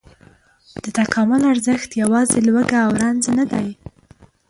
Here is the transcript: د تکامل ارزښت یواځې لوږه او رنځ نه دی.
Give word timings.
د 0.83 0.85
تکامل 0.97 1.41
ارزښت 1.51 1.89
یواځې 2.01 2.37
لوږه 2.47 2.79
او 2.85 2.91
رنځ 3.01 3.23
نه 3.37 3.45
دی. 3.51 3.67